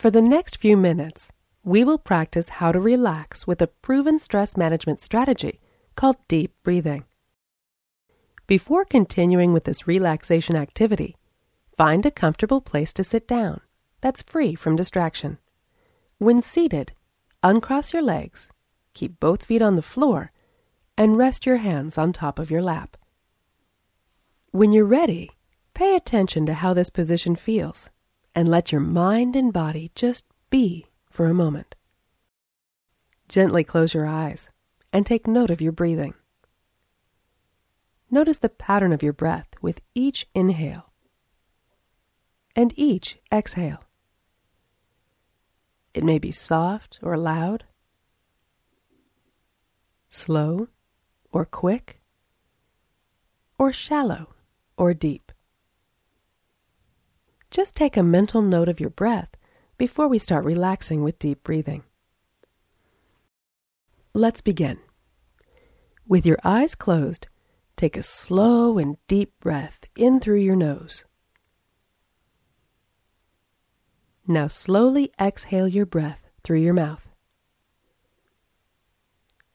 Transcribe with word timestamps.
For 0.00 0.10
the 0.10 0.22
next 0.22 0.56
few 0.56 0.78
minutes, 0.78 1.30
we 1.62 1.84
will 1.84 1.98
practice 1.98 2.48
how 2.48 2.72
to 2.72 2.80
relax 2.80 3.46
with 3.46 3.60
a 3.60 3.66
proven 3.66 4.18
stress 4.18 4.56
management 4.56 4.98
strategy 4.98 5.60
called 5.94 6.16
deep 6.26 6.54
breathing. 6.62 7.04
Before 8.46 8.86
continuing 8.86 9.52
with 9.52 9.64
this 9.64 9.86
relaxation 9.86 10.56
activity, 10.56 11.16
find 11.76 12.06
a 12.06 12.10
comfortable 12.10 12.62
place 12.62 12.94
to 12.94 13.04
sit 13.04 13.28
down 13.28 13.60
that's 14.00 14.22
free 14.22 14.54
from 14.54 14.74
distraction. 14.74 15.36
When 16.16 16.40
seated, 16.40 16.92
uncross 17.42 17.92
your 17.92 18.00
legs, 18.00 18.48
keep 18.94 19.20
both 19.20 19.44
feet 19.44 19.60
on 19.60 19.74
the 19.74 19.82
floor, 19.82 20.32
and 20.96 21.18
rest 21.18 21.44
your 21.44 21.58
hands 21.58 21.98
on 21.98 22.14
top 22.14 22.38
of 22.38 22.50
your 22.50 22.62
lap. 22.62 22.96
When 24.50 24.72
you're 24.72 24.86
ready, 24.86 25.32
pay 25.74 25.94
attention 25.94 26.46
to 26.46 26.54
how 26.54 26.72
this 26.72 26.88
position 26.88 27.36
feels 27.36 27.90
and 28.34 28.48
let 28.48 28.72
your 28.72 28.80
mind 28.80 29.36
and 29.36 29.52
body 29.52 29.90
just 29.94 30.24
be 30.50 30.86
for 31.10 31.26
a 31.26 31.34
moment. 31.34 31.76
Gently 33.28 33.64
close 33.64 33.94
your 33.94 34.06
eyes 34.06 34.50
and 34.92 35.06
take 35.06 35.26
note 35.26 35.50
of 35.50 35.60
your 35.60 35.72
breathing. 35.72 36.14
Notice 38.10 38.38
the 38.38 38.48
pattern 38.48 38.92
of 38.92 39.02
your 39.02 39.12
breath 39.12 39.48
with 39.62 39.80
each 39.94 40.26
inhale 40.34 40.90
and 42.56 42.72
each 42.76 43.18
exhale. 43.32 43.84
It 45.94 46.04
may 46.04 46.18
be 46.18 46.30
soft 46.30 46.98
or 47.02 47.16
loud, 47.16 47.64
slow 50.08 50.68
or 51.32 51.44
quick, 51.44 52.00
or 53.58 53.72
shallow 53.72 54.34
or 54.76 54.94
deep. 54.94 55.30
Just 57.50 57.74
take 57.74 57.96
a 57.96 58.02
mental 58.02 58.42
note 58.42 58.68
of 58.68 58.78
your 58.78 58.90
breath 58.90 59.36
before 59.76 60.06
we 60.06 60.18
start 60.18 60.44
relaxing 60.44 61.02
with 61.02 61.18
deep 61.18 61.42
breathing. 61.42 61.82
Let's 64.14 64.40
begin. 64.40 64.78
With 66.06 66.26
your 66.26 66.38
eyes 66.44 66.74
closed, 66.74 67.28
take 67.76 67.96
a 67.96 68.02
slow 68.02 68.78
and 68.78 68.98
deep 69.08 69.32
breath 69.40 69.80
in 69.96 70.20
through 70.20 70.40
your 70.40 70.56
nose. 70.56 71.04
Now 74.28 74.46
slowly 74.46 75.10
exhale 75.20 75.66
your 75.66 75.86
breath 75.86 76.28
through 76.44 76.60
your 76.60 76.74
mouth. 76.74 77.08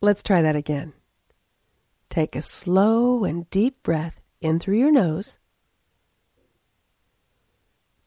Let's 0.00 0.22
try 0.22 0.42
that 0.42 0.56
again. 0.56 0.94
Take 2.10 2.34
a 2.34 2.42
slow 2.42 3.24
and 3.24 3.48
deep 3.50 3.82
breath 3.84 4.20
in 4.40 4.58
through 4.58 4.78
your 4.78 4.92
nose 4.92 5.38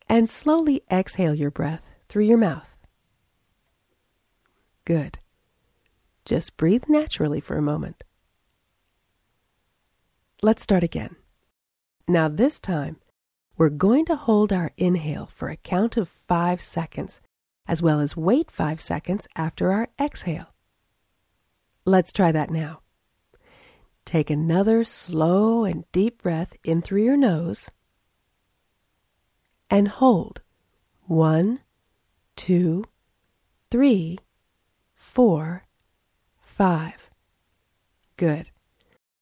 and 0.09 0.30
slowly 0.30 0.83
exhale 0.91 1.36
your 1.36 1.52
breath 1.52 1.81
through 2.08 2.25
your 2.25 2.38
mouth. 2.38 2.77
Good. 4.86 5.19
Just 6.25 6.58
breathe 6.58 6.86
naturally 6.88 7.39
for 7.39 7.58
a 7.58 7.61
moment. 7.61 8.03
Let's 10.41 10.61
start 10.61 10.83
again. 10.83 11.16
Now, 12.08 12.28
this 12.28 12.59
time, 12.59 12.97
we're 13.58 13.69
going 13.69 14.05
to 14.05 14.16
hold 14.16 14.53
our 14.53 14.72
inhale 14.78 15.25
for 15.25 15.50
a 15.50 15.58
count 15.58 15.97
of 15.97 16.08
five 16.08 16.61
seconds, 16.61 17.22
as 17.67 17.81
well 17.81 18.00
as 18.00 18.16
wait 18.16 18.52
five 18.52 18.80
seconds 18.80 19.28
after 19.35 19.72
our 19.72 19.89
exhale. 20.00 20.53
Let's 21.85 22.13
try 22.13 22.31
that 22.31 22.52
now. 22.52 22.81
Take 24.05 24.30
another 24.30 24.83
slow 24.83 25.66
and 25.66 25.83
deep 25.91 26.22
breath 26.22 26.55
in 26.63 26.81
through 26.81 27.03
your 27.03 27.17
nose 27.17 27.69
and 29.69 29.87
hold. 29.87 30.41
One, 31.03 31.61
two, 32.35 32.85
three, 33.71 34.17
four, 34.93 35.65
five. 36.41 37.09
Good. 38.15 38.51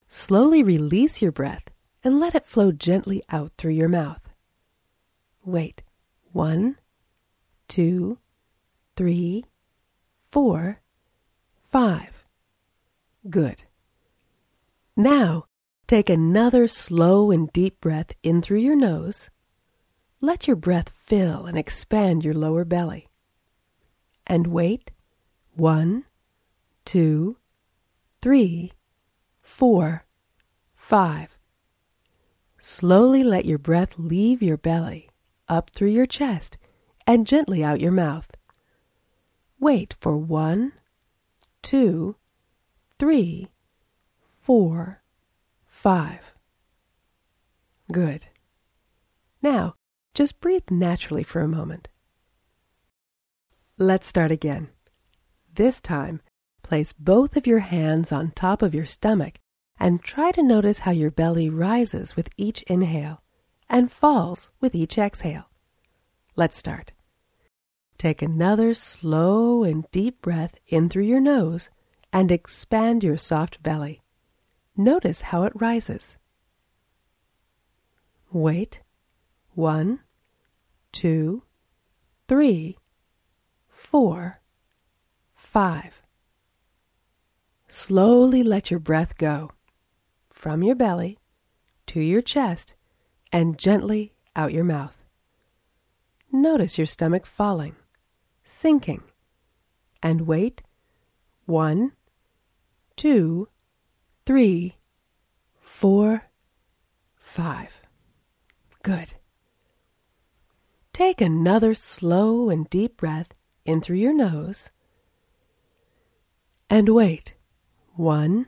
Slowly 0.08 0.62
release 0.62 1.20
your 1.20 1.32
breath 1.32 1.70
and 2.02 2.20
let 2.20 2.34
it 2.34 2.44
flow 2.44 2.72
gently 2.72 3.22
out 3.30 3.52
through 3.58 3.72
your 3.72 3.88
mouth. 3.88 4.30
Wait. 5.44 5.82
One, 6.32 6.76
two, 7.68 8.18
three, 8.96 9.44
four, 10.30 10.80
five. 11.58 12.24
Good. 13.28 13.64
Now, 14.96 15.46
take 15.86 16.08
another 16.08 16.68
slow 16.68 17.30
and 17.30 17.52
deep 17.52 17.80
breath 17.80 18.12
in 18.22 18.42
through 18.42 18.60
your 18.60 18.76
nose 18.76 19.30
let 20.20 20.46
your 20.46 20.56
breath 20.56 20.88
fill 20.88 21.46
and 21.46 21.58
expand 21.58 22.24
your 22.24 22.34
lower 22.34 22.64
belly. 22.64 23.08
And 24.26 24.48
wait. 24.48 24.90
One, 25.54 26.04
two, 26.84 27.38
three, 28.20 28.72
four, 29.40 30.04
five. 30.72 31.38
Slowly 32.58 33.22
let 33.22 33.44
your 33.44 33.58
breath 33.58 33.96
leave 33.96 34.42
your 34.42 34.56
belly, 34.56 35.08
up 35.48 35.70
through 35.70 35.90
your 35.90 36.06
chest, 36.06 36.58
and 37.06 37.26
gently 37.26 37.62
out 37.62 37.80
your 37.80 37.92
mouth. 37.92 38.28
Wait 39.60 39.94
for 40.00 40.16
one, 40.16 40.72
two, 41.62 42.16
three, 42.98 43.48
four, 44.28 45.02
five. 45.64 46.34
Good. 47.92 48.26
Now, 49.40 49.75
just 50.16 50.40
breathe 50.40 50.70
naturally 50.70 51.22
for 51.22 51.42
a 51.42 51.48
moment. 51.48 51.88
Let's 53.76 54.06
start 54.06 54.30
again. 54.30 54.70
This 55.52 55.82
time, 55.82 56.22
place 56.62 56.94
both 56.94 57.36
of 57.36 57.46
your 57.46 57.58
hands 57.58 58.12
on 58.12 58.30
top 58.30 58.62
of 58.62 58.74
your 58.74 58.86
stomach 58.86 59.34
and 59.78 60.02
try 60.02 60.32
to 60.32 60.42
notice 60.42 60.80
how 60.80 60.90
your 60.90 61.10
belly 61.10 61.50
rises 61.50 62.16
with 62.16 62.30
each 62.38 62.62
inhale 62.62 63.22
and 63.68 63.92
falls 63.92 64.50
with 64.58 64.74
each 64.74 64.96
exhale. 64.96 65.50
Let's 66.34 66.56
start. 66.56 66.92
Take 67.98 68.22
another 68.22 68.72
slow 68.72 69.64
and 69.64 69.84
deep 69.90 70.22
breath 70.22 70.54
in 70.66 70.88
through 70.88 71.04
your 71.04 71.20
nose 71.20 71.68
and 72.10 72.32
expand 72.32 73.04
your 73.04 73.18
soft 73.18 73.62
belly. 73.62 74.00
Notice 74.78 75.20
how 75.20 75.42
it 75.42 75.52
rises. 75.54 76.16
Wait. 78.32 78.80
One, 79.52 80.00
two, 80.96 81.42
three, 82.26 82.78
four, 83.68 84.40
five. 85.34 86.00
Slowly 87.68 88.42
let 88.42 88.70
your 88.70 88.80
breath 88.80 89.18
go 89.18 89.50
from 90.30 90.62
your 90.62 90.74
belly 90.74 91.18
to 91.88 92.00
your 92.00 92.22
chest 92.22 92.76
and 93.30 93.58
gently 93.58 94.14
out 94.34 94.54
your 94.54 94.64
mouth. 94.64 95.04
Notice 96.32 96.78
your 96.78 96.86
stomach 96.86 97.26
falling, 97.26 97.76
sinking, 98.42 99.02
and 100.02 100.22
wait 100.22 100.62
one, 101.44 101.92
two, 102.96 103.50
three, 104.24 104.78
four, 105.60 106.30
five. 107.18 107.82
Good. 108.82 109.12
Take 110.96 111.20
another 111.20 111.74
slow 111.74 112.48
and 112.48 112.70
deep 112.70 112.96
breath 112.96 113.34
in 113.66 113.82
through 113.82 113.98
your 113.98 114.14
nose 114.14 114.70
and 116.70 116.88
wait. 116.88 117.34
One, 117.96 118.46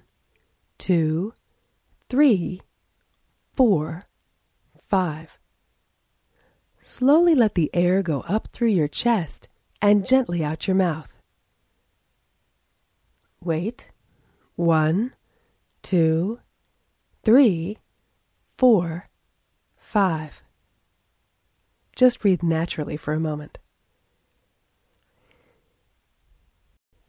two, 0.78 1.34
three, 2.08 2.62
four, 3.52 4.06
five. 4.78 5.38
Slowly 6.80 7.34
let 7.34 7.54
the 7.54 7.68
air 7.74 8.02
go 8.02 8.22
up 8.22 8.48
through 8.50 8.68
your 8.68 8.88
chest 8.88 9.50
and 9.82 10.06
gently 10.06 10.42
out 10.42 10.66
your 10.66 10.74
mouth. 10.74 11.12
Wait. 13.42 13.90
One, 14.56 15.12
two, 15.82 16.40
three, 17.22 17.76
four, 18.56 19.10
five. 19.76 20.42
Just 21.98 22.20
breathe 22.20 22.44
naturally 22.44 22.96
for 22.96 23.12
a 23.12 23.18
moment. 23.18 23.58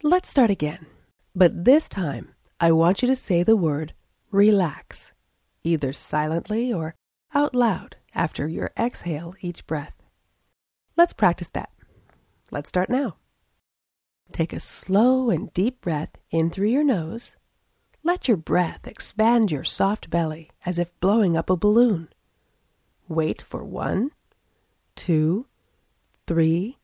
Let's 0.02 0.28
start 0.28 0.50
again, 0.50 0.88
but 1.36 1.64
this 1.64 1.88
time 1.88 2.34
I 2.60 2.72
want 2.72 3.04
you 3.04 3.08
to 3.08 3.16
say 3.16 3.44
the 3.44 3.56
word 3.56 3.94
relax, 4.32 5.12
either 5.64 5.94
silently 5.94 6.74
or 6.74 6.96
out 7.36 7.54
loud 7.54 7.98
after 8.16 8.48
your 8.48 8.72
exhale 8.80 9.36
each 9.42 9.68
breath. 9.68 10.02
Let's 10.98 11.14
practice 11.14 11.50
that. 11.50 11.70
Let's 12.50 12.70
start 12.70 12.90
now. 12.90 13.18
Take 14.32 14.54
a 14.54 14.60
slow 14.60 15.30
and 15.30 15.54
deep 15.54 15.82
breath 15.82 16.18
in 16.32 16.50
through 16.50 16.70
your 16.70 16.84
nose. 16.84 17.38
Let 18.04 18.28
your 18.28 18.38
breath 18.38 18.88
expand 18.88 19.52
your 19.52 19.64
soft 19.64 20.10
belly 20.10 20.50
as 20.66 20.80
if 20.80 21.00
blowing 21.00 21.38
up 21.38 21.52
a 21.52 21.56
balloon. 21.56 22.10
Wait 23.08 23.40
for 23.40 23.64
one, 23.64 24.10
two, 25.00 25.46
three, 26.28 26.78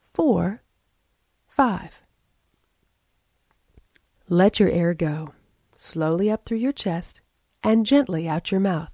four, 0.00 0.62
five. 1.46 2.00
Let 4.26 4.58
your 4.58 4.70
air 4.70 4.94
go, 4.94 5.34
slowly 5.76 6.30
up 6.30 6.46
through 6.46 6.58
your 6.58 6.72
chest 6.72 7.20
and 7.62 7.84
gently 7.84 8.26
out 8.26 8.50
your 8.50 8.60
mouth. 8.60 8.90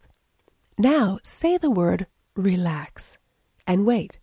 Now 0.77 1.21
say 1.23 1.57
the 1.57 1.71
word 1.71 2.09
relax 2.35 3.19
and 3.65 3.87
wait. 3.87 4.19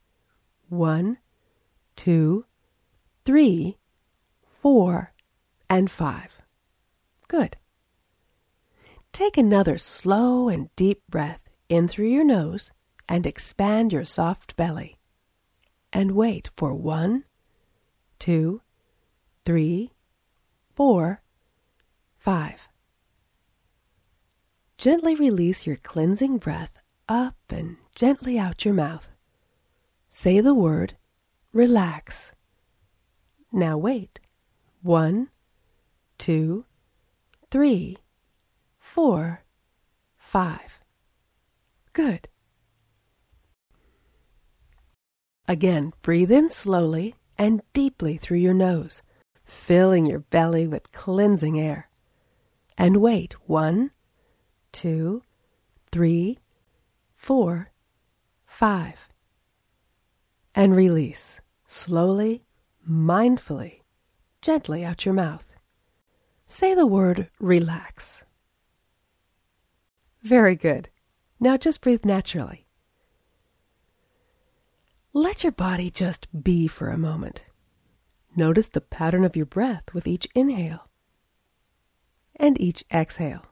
One, 0.67 1.17
two, 1.95 2.45
three, 3.23 3.77
four, 4.43 5.13
and 5.69 5.89
five. 5.89 6.41
Good. 7.29 7.55
Take 9.13 9.38
another 9.38 9.77
slow 9.77 10.49
and 10.49 10.75
deep 10.75 11.03
breath 11.09 11.39
in 11.69 11.88
through 11.88 12.09
your 12.09 12.25
nose 12.25 12.73
and 13.07 13.25
expand 13.25 13.93
your 13.93 14.05
soft 14.05 14.55
belly. 14.55 14.97
And 15.93 16.11
wait 16.11 16.49
for 16.57 16.73
one, 16.73 17.23
two, 18.19 18.61
three, 19.43 19.91
four, 20.73 21.21
five. 22.17 22.67
Gently 24.77 25.15
release 25.15 25.65
your 25.65 25.77
cleansing 25.77 26.37
breath 26.37 26.79
up 27.07 27.37
and 27.49 27.77
gently 27.95 28.37
out 28.37 28.65
your 28.65 28.73
mouth. 28.73 29.09
Say 30.09 30.41
the 30.41 30.53
word 30.53 30.95
relax. 31.53 32.33
Now 33.51 33.77
wait. 33.77 34.19
One, 34.81 35.29
two, 36.17 36.65
three, 37.49 37.97
four, 38.79 39.43
five. 40.17 40.83
Good. 41.93 42.27
Again, 45.47 45.94
breathe 46.01 46.31
in 46.31 46.50
slowly 46.50 47.13
and 47.38 47.62
deeply 47.74 48.18
through 48.18 48.39
your 48.39 48.53
nose, 48.53 49.01
filling 49.44 50.06
your 50.06 50.19
belly 50.19 50.68
with 50.68 50.92
cleansing 50.92 51.59
air. 51.59 51.89
And 52.77 52.97
wait 52.97 53.33
one, 53.47 53.92
two, 54.71 55.21
three, 55.92 56.39
four, 57.13 57.71
five. 58.45 59.07
And 60.53 60.75
release 60.75 61.42
slowly, 61.65 62.44
mindfully, 62.89 63.81
gently 64.41 64.83
out 64.83 65.06
your 65.06 65.13
mouth. 65.13 65.53
Say 66.48 66.74
the 66.74 66.86
word 66.86 67.30
relax. 67.39 68.24
Very 70.24 70.56
good. 70.56 70.89
Now 71.39 71.57
just 71.57 71.81
breathe 71.81 72.06
naturally. 72.06 72.64
Let 75.17 75.44
your 75.44 75.53
body 75.53 75.89
just 75.89 76.27
be 76.44 76.67
for 76.67 76.89
a 76.89 76.97
moment. 76.97 77.45
Notice 78.35 78.67
the 78.67 78.81
pattern 78.81 79.23
of 79.23 79.38
your 79.38 79.45
breath 79.45 79.94
with 79.94 80.07
each 80.07 80.27
inhale 80.35 80.89
and 82.35 82.59
each 82.59 82.83
exhale. 82.91 83.45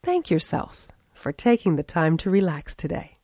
Thank 0.00 0.30
yourself 0.30 0.86
for 1.12 1.32
taking 1.32 1.74
the 1.74 1.82
time 1.82 2.16
to 2.18 2.30
relax 2.30 2.76
today. 2.76 3.18